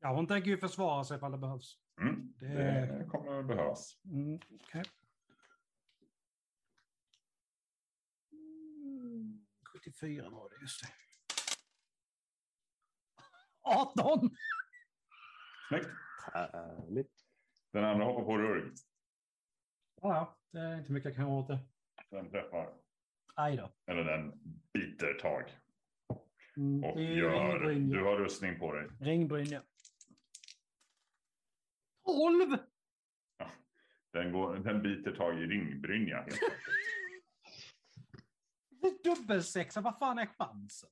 [0.00, 1.78] Ja, hon tänker ju försvara sig ifall det behövs.
[2.00, 2.32] Mm.
[2.40, 4.00] Det- Det kommer att behövas.
[4.04, 4.82] Mm, okej.
[9.84, 10.88] 74 var det, just det.
[13.62, 14.30] 18!
[15.68, 15.88] Snyggt.
[16.32, 17.12] Härligt.
[17.72, 18.72] Den andra hoppar på rurg.
[20.00, 21.58] Ja, ja, det är inte mycket jag kan göra åt det.
[22.10, 22.74] Den träffar.
[23.34, 23.72] Aj då.
[23.86, 24.32] Eller den
[24.72, 25.44] biter tag.
[26.56, 27.58] Mm, Och gör.
[27.74, 28.04] Du ja.
[28.04, 28.88] har rustning på dig.
[29.00, 29.60] Ringbryn, ja.
[32.06, 32.58] 12!
[34.12, 36.16] Den, går, den biter tag i ringbrynja.
[36.16, 36.52] helt enkelt.
[39.04, 40.90] Dubbelsexa, vad fan är chansen?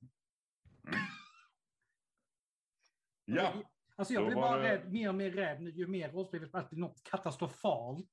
[3.24, 3.52] Ja,
[3.96, 6.68] Alltså jag blir bara det- rädd, mer och mer rädd nu ju mer rollspelet spelas.
[6.70, 8.10] Det blir något katastrofalt.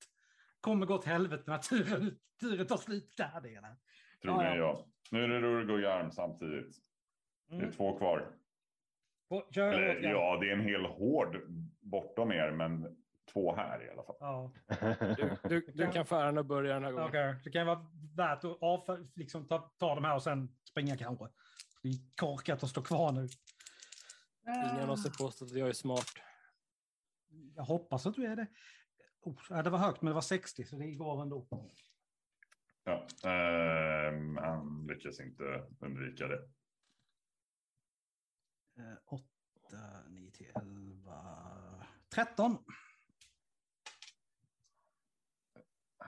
[0.61, 3.41] Kommer gå åt helvete när turen, turen tar slut där.
[3.41, 3.75] Det är
[4.21, 4.85] troligen Ja.
[5.11, 6.75] Nu är det Rurg och Garm samtidigt.
[7.47, 7.71] Det är Mm.
[7.71, 8.33] två kvar.
[9.51, 11.41] Kör Eller ja, det är en hel hård
[11.79, 12.96] bortom er, men
[13.33, 14.15] två här i alla fall.
[14.19, 14.51] ja.
[15.17, 17.07] Du, du, du kan få äran att börja den här gången.
[17.07, 17.85] Okej, det kan vara
[18.15, 21.27] värt att av, liksom, ta, ta de här och sen springa kanske.
[21.83, 23.27] Det är korkat att stå kvar nu.
[24.73, 26.05] Ingen måste påstå att jag är smart.
[27.55, 28.47] Jag hoppas att du är det.
[29.21, 31.47] Oh, det var högt, men det var 60, så det går ändå.
[32.83, 35.43] Ja, ehm, han lyckas inte
[35.79, 36.49] undvika det.
[39.05, 39.23] 8,
[40.09, 42.57] 9 till 11, 13.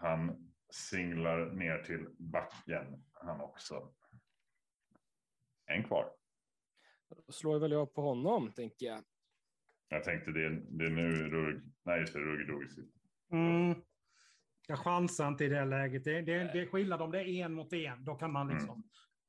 [0.02, 3.94] Han singlar ner till backen, han också.
[5.66, 6.12] En kvar.
[7.26, 9.04] Då slår väl jag på honom, tänker jag.
[9.88, 12.94] Jag tänkte det, det är nu Rurg, nej just det, Rurg drog sitt.
[13.32, 13.82] Mm.
[14.68, 16.04] Jag chansar inte i det läget.
[16.04, 18.06] Det, det, det är skillnad om det är en mot en.
[18.06, 18.84] Då kan man liksom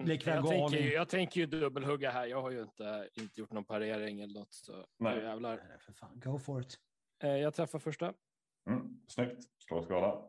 [0.04, 0.92] likväl Jag tänker, ju- in.
[0.92, 2.26] jag tänker ju dubbelhugga här.
[2.26, 4.54] Jag har ju inte, inte gjort någon parering eller något.
[4.54, 5.16] Så Nej.
[5.16, 5.56] nu jävlar.
[5.68, 6.20] Nej, för fan.
[6.20, 6.74] Go for it.
[7.22, 8.14] Eh, Jag träffar första.
[8.70, 9.44] Mm, snyggt.
[9.58, 10.22] Slå skada.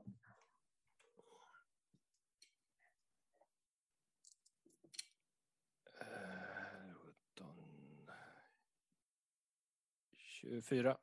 [10.42, 10.98] 24.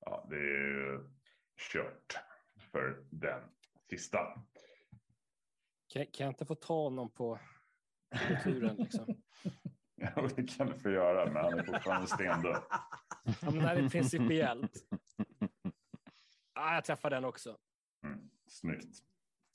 [0.00, 1.00] Ja, det är ju
[1.72, 2.18] kört
[2.72, 3.42] för den
[3.90, 4.18] sista.
[5.88, 7.38] Kan, kan jag inte få ta honom på
[8.44, 9.06] turen liksom?
[9.96, 12.62] Ja, det kan du få göra, men han är fortfarande stendöd.
[12.70, 14.72] Ja, men det här är principiellt.
[16.52, 17.58] Ah, jag träffar den också.
[18.04, 18.98] Mm, snyggt.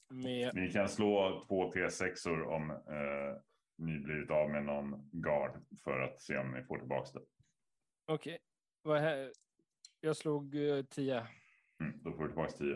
[0.09, 3.41] Med, Ni kan slå två T6or om eh,
[3.77, 5.51] ni blivit av med någon guard
[5.83, 7.25] för att se om ni får tillbaka det.
[8.13, 8.37] Okej.
[8.83, 9.31] Vad här?
[10.01, 11.27] Jag slog eh, 10.
[11.81, 12.75] Mm, då får du tillbaka 10.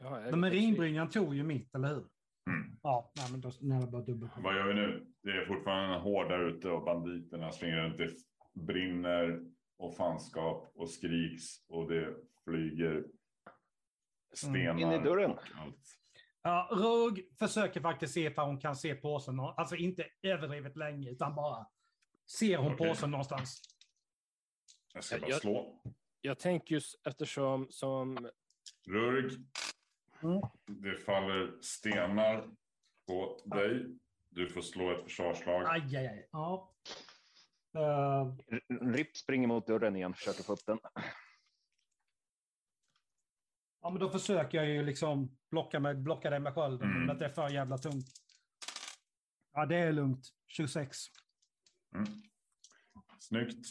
[0.00, 2.06] Ja, Men marinbrynjan tog ju mitt, eller hur?
[2.50, 2.78] Mm.
[2.82, 4.28] Ja, nej, men då när jag bara dubbel.
[4.36, 5.06] Vad gör vi nu?
[5.22, 7.98] Det är fortfarande en hård där ute och banditerna springer runt.
[7.98, 8.10] Det
[8.54, 9.40] brinner
[9.78, 13.04] och fanskap och skriks och det flyger
[14.34, 14.80] stenar.
[14.80, 15.30] In i dörren.
[15.30, 15.98] och allt.
[16.42, 19.40] Ja, Rugg försöker faktiskt se ifall hon kan se påsen.
[19.40, 21.66] Alltså inte överdrivet länge, utan bara
[22.38, 22.88] ser hon Okej.
[22.88, 23.62] påsen någonstans.
[24.94, 25.82] Jag ska bara Jag- slå.
[26.20, 28.30] Jag tänker just eftersom som
[28.86, 29.36] Rurg.
[30.22, 30.40] Mm.
[30.66, 32.50] Det faller stenar
[33.06, 33.98] på dig.
[34.30, 35.64] Du får slå ett försvarslag.
[35.68, 36.28] Aj, aj, aj.
[36.32, 36.74] Ja.
[37.74, 38.62] Eh, R-
[38.94, 40.78] Ripp springer mot dörren igen, försöker få upp den.
[43.80, 46.88] ja, men då försöker jag ju liksom blocka, med, blocka det med skölden.
[46.90, 47.00] Mm.
[47.00, 48.06] Men att det är för jävla tungt.
[49.52, 50.28] Ja, det är lugnt.
[50.46, 50.96] 26.
[51.94, 52.06] Mm.
[53.20, 53.66] Snyggt.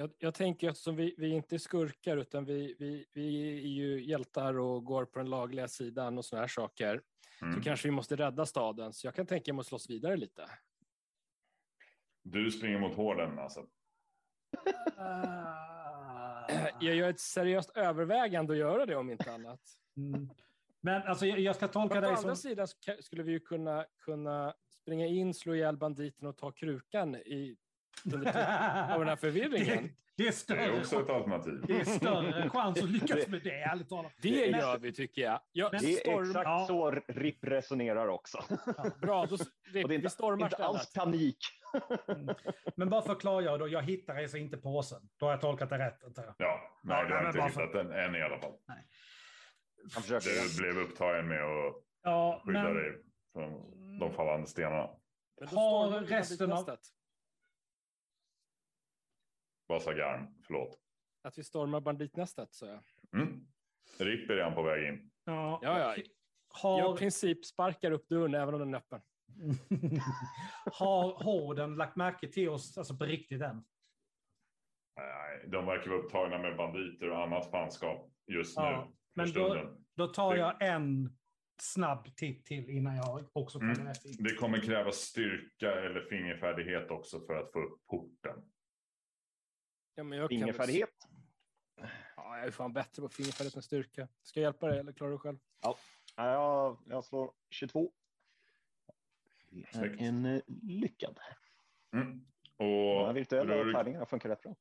[0.00, 4.04] Jag, jag tänker eftersom vi, vi inte är skurkar utan vi, vi, vi är ju
[4.04, 7.02] hjältar och går på den lagliga sidan och såna här saker.
[7.42, 7.54] Mm.
[7.54, 8.92] Så kanske vi måste rädda staden.
[8.92, 10.50] Så jag kan tänka mig att slåss vidare lite.
[12.22, 13.66] Du springer mot hården alltså.
[16.80, 19.60] Jag gör ett seriöst övervägande att göra det om inte annat.
[19.96, 20.30] Mm.
[20.80, 22.36] Men alltså, jag, jag ska tolka Men å dig andra som...
[22.36, 26.52] sidan så ka- skulle vi ju kunna, kunna springa in, slå ihjäl banditen och ta
[26.52, 27.56] krukan i,
[28.04, 29.66] av den här förvirringen.
[29.66, 30.80] det, det är Det är större.
[30.80, 31.64] också ett alternativ.
[31.66, 34.12] Det är större chans att lyckas med det, ärligt talat.
[34.22, 35.40] Det gör vi tycker jag.
[35.52, 36.64] jag Det är storm, exakt ja.
[36.68, 38.38] så Ripp resonerar också.
[39.00, 39.40] Bra, då, Och
[39.72, 41.36] det är vi inte, stormar inte alls panik.
[42.76, 45.08] Men bara för att klargöra då, jag hittar alltså inte påsen.
[45.16, 46.04] Då har jag tolkat det rätt.
[46.04, 46.34] antar jag.
[46.38, 48.52] Ja, nej, Ja, du nej, har inte hittat den än i alla fall.
[49.98, 50.22] Igen.
[50.56, 52.92] Du blev upptagen med att Ja, skydda men dig
[53.32, 54.88] från de fallande stenarna.
[55.40, 56.76] Men då Har vi resten av-
[59.70, 59.70] banditnästet.
[59.70, 60.26] Vad sa Garm?
[60.46, 60.78] Förlåt.
[61.22, 62.82] Att vi stormar banditnästet, så jag.
[63.22, 63.46] Mm.
[63.98, 65.10] Ripp är redan på väg in.
[65.24, 65.96] ja, Ja, ja.
[65.96, 69.00] Jag har, i princip sparkar upp dörren även om den är öppen.
[70.72, 73.64] har horden lagt märke till oss alltså på riktigt än?
[74.96, 78.92] Nej, de verkar vara upptagna med banditer och annat fanskap just Ja, nu.
[79.14, 79.76] men då-.
[79.96, 81.18] Då tar jag en
[81.62, 83.92] snabb titt till innan jag också kommer Mm.
[84.18, 88.50] Det kommer krävas styrka eller fingerfärdighet också för att få upp porten.
[89.94, 91.08] Ja, men jag kan väl- Fingerfärdighet.
[92.16, 94.08] Ja, jag är fan bättre på fingerfärdighet än styrka.
[94.22, 95.38] Ska jag hjälpa dig eller klarar du själv?
[95.60, 95.76] Ja,
[96.16, 97.92] jag, jag slår 22.
[99.50, 101.18] Det är en eh, lyckad.
[101.92, 102.26] Mm.
[102.56, 104.56] Ja, Och virtuella Rurg, tärningar funkar rätt bra.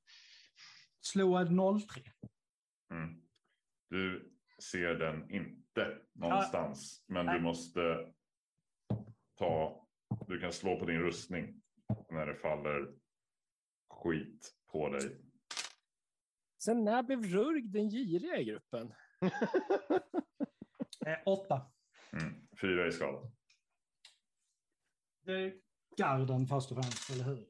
[1.01, 2.01] Slå en 03.
[2.89, 3.21] mm.
[3.89, 4.33] du
[4.71, 8.13] ser den inte någonstans, men du måste
[9.35, 9.87] ta.
[10.27, 11.61] Du kan slå på din rustning
[12.09, 12.93] när det faller
[13.89, 15.17] skit på dig.
[16.63, 18.93] Sen när blev Rurg den giriga i gruppen?
[21.05, 21.71] Eh, åtta.
[22.13, 22.47] Mm.
[22.61, 23.31] Fyra i skada.
[25.25, 25.53] Det är
[25.97, 27.47] garden först och främst, eller hur?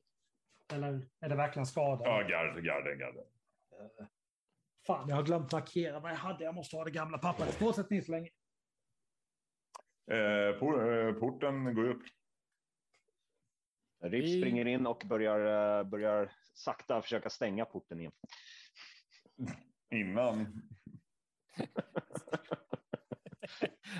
[0.73, 2.05] Eller är det verkligen skada?
[2.05, 3.25] Ja, gard, garden, garden.
[4.87, 6.43] Fan, jag har glömt markera vad jag hade.
[6.43, 7.53] Jag måste ha det gamla pappret.
[7.55, 8.29] Fortsätt ni så länge.
[10.11, 12.03] Eh, por, eh, porten går upp.
[13.99, 18.11] Vi- springer in och börjar, eh, börjar sakta försöka stänga porten igen.
[19.91, 20.61] Innan.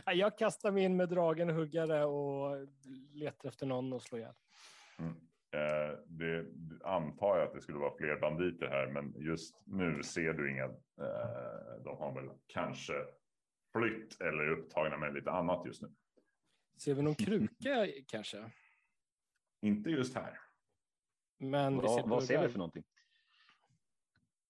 [0.05, 2.67] Ja, Jag kastar mig in med dragen huggare och
[3.13, 4.33] letar efter någon och slår ihjäl.
[4.99, 5.15] Mm.
[5.51, 6.45] Eh, det
[6.83, 10.65] antar jag att det skulle vara fler banditer här, men just nu ser du inga.
[10.65, 12.93] Eh, de har väl kanske
[13.77, 15.89] flytt eller är upptagna med lite annat just nu.
[16.77, 18.51] Ser vi någon kruka kanske?
[19.61, 20.48] Inte just här.
[21.39, 22.83] Men vi ser Vad, vad ser vi för någonting?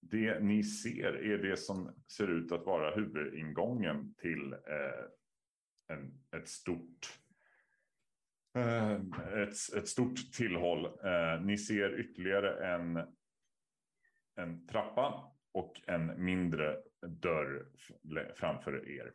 [0.00, 5.04] det ni ser är det som ser ut att vara huvudingången till eh,
[5.96, 7.20] en, ett stort
[8.54, 8.92] eh,
[9.42, 10.84] ett, ett stort tillhåll.
[10.86, 12.96] Eh, ni ser ytterligare en,
[14.34, 17.68] en trappa och en mindre dörr
[18.34, 19.12] framför er.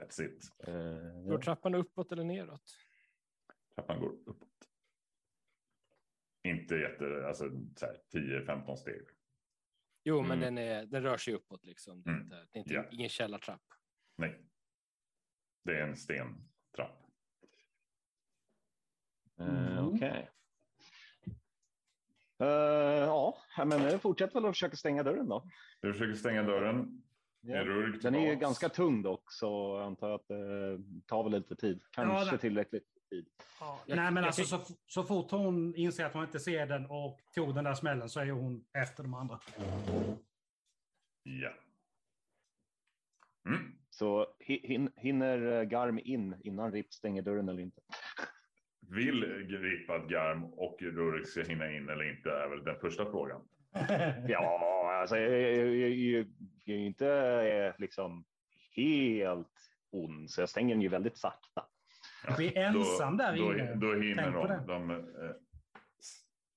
[0.00, 0.52] That's it.
[0.58, 2.78] Eh, Går trappan uppåt eller neråt?
[3.74, 4.48] Trappan går uppåt.
[6.44, 7.44] Inte jätte, alltså
[7.76, 9.02] så här 10-15 steg.
[10.04, 10.40] Jo, men Mm.
[10.40, 12.02] den, är, den rör sig uppåt liksom.
[12.02, 12.22] Det är Mm.
[12.24, 12.84] inte, det är inte Ja.
[12.90, 13.62] ingen källartrapp.
[14.16, 14.44] Nej.
[15.64, 17.06] Det är en stentrapp.
[19.40, 19.88] Eh, Mm.
[19.88, 20.30] Okej.
[22.38, 22.46] Eh,
[23.06, 25.48] ja, men jag fortsätter väl att försöka stänga dörren då.
[25.80, 27.02] Du försöker stänga dörren.
[27.40, 27.64] Ja.
[28.02, 29.46] Den är ju ganska tung dock, så
[29.78, 31.82] jag antar att det tar väl lite tid.
[31.90, 32.38] Kanske nej.
[32.40, 33.26] tillräckligt tid.
[33.86, 37.20] Jag- Nej, men alltså så, så fort hon inser att hon inte ser den och
[37.34, 39.40] tog den där smällen så är hon efter de andra.
[41.22, 41.50] Ja.
[43.48, 43.72] Mm.
[43.90, 47.80] Så hi- hin, hinner eh, Garm in innan Rip stänger dörren eller inte?
[48.88, 53.48] Vill Gripad Garm och Rurg ska hinna in eller inte är väl den första frågan.
[54.28, 56.26] Ja, alltså jag, jag, jag, jag,
[56.64, 58.24] jag är ju inte eh, liksom
[58.76, 59.48] helt
[59.90, 61.66] ond, så jag stänger den ju väldigt sakta.
[62.26, 63.74] Ja, Vi är ensam där då, inne.
[63.74, 64.48] Då, då hinner Tänk på de.
[64.48, 64.64] det.
[64.66, 65.30] de eh,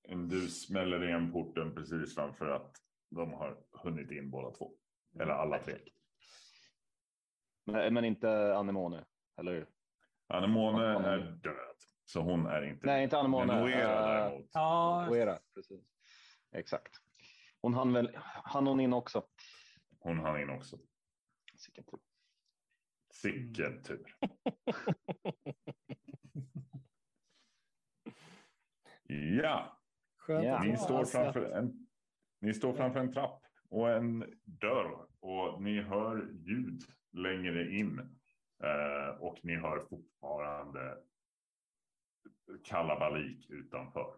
[0.08, 2.76] en- du smäller igen porten precis framför att
[3.10, 4.72] de har hunnit in båda två.
[5.20, 5.74] Eller alla tre.
[7.64, 9.04] Men, men inte Anemone,
[9.36, 9.66] eller hur?
[10.26, 11.76] Anemone är död.
[12.04, 13.46] Så hon är inte Nej, inte Anemone.
[13.54, 14.50] Men Oera eh, däremot.
[14.52, 15.80] Ja, Oera, precis.
[16.52, 16.92] Exakt.
[17.60, 18.10] Hon hann väl,
[18.44, 19.26] hann hon in också?
[19.98, 20.76] Hon hann in också.
[21.56, 22.00] Sicken tur.
[23.22, 24.16] Sicken tur.
[29.08, 29.82] Ja,
[30.16, 30.58] Skönt Ja.
[30.58, 31.86] att ni står, framför en,
[32.40, 37.98] ni står framför en trapp och en dörr och ni hör ljud längre in.
[38.62, 40.98] Eh, och ni hör fortfarande
[42.64, 44.16] kalabalik utanför.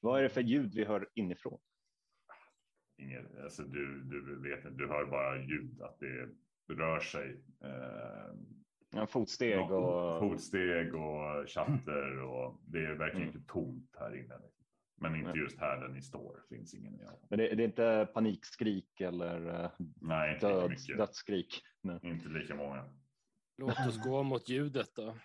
[0.00, 1.60] Vad är det för ljud vi hör inifrån?
[2.96, 6.28] Inget, alltså du, du vet inte, du hör bara ljud att det
[6.74, 7.42] rör sig.
[7.64, 8.34] Eh,
[8.92, 10.20] Ja, fotsteg Ja, och...
[10.20, 13.36] Fotsteg och chatter och det är verkligen Mm.
[13.36, 14.34] inte tomt här inne.
[14.96, 16.42] Men inte just här där ni står.
[16.48, 16.98] Finns ingen.
[16.98, 17.18] Ja.
[17.30, 20.96] Men det, det är inte panikskrik eller eh, Nej, inte lika död, mycket.
[20.98, 21.62] dödsskrik?
[21.82, 21.98] Nej.
[22.02, 22.92] Inte lika många.
[23.56, 25.16] Låt oss gå mot ljudet då.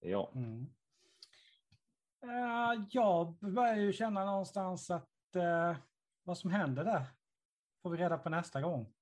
[0.00, 0.32] Ja.
[0.34, 0.66] Mm.
[2.22, 5.76] Eh, jag börjar ju känna någonstans att eh,
[6.22, 7.04] vad som händer där
[7.82, 8.92] får vi reda på nästa gång.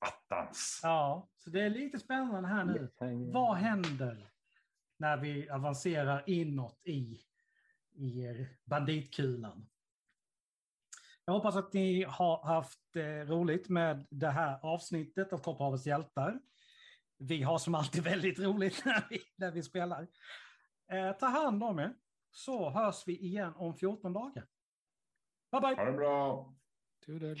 [0.00, 0.80] Attans!
[0.82, 2.90] Ja, så det är lite spännande här nu.
[3.32, 4.30] Vad händer
[4.98, 7.20] när vi avancerar inåt i,
[7.92, 8.26] i
[8.64, 9.66] banditkulan?
[11.24, 16.40] Jag hoppas att ni har haft eh, roligt med det här avsnittet av Topphavets hjältar.
[17.18, 20.06] Vi har som alltid väldigt roligt när vi, när vi spelar.
[20.92, 21.94] Eh, ta hand om er,
[22.30, 24.46] så hörs vi igen om 14 dagar.
[25.52, 25.74] Bye bye!
[25.74, 26.54] Ha det bra!
[27.06, 27.40] Toodles.